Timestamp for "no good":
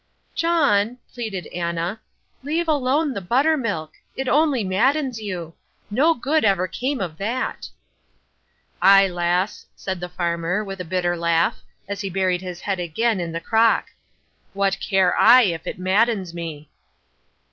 5.91-6.43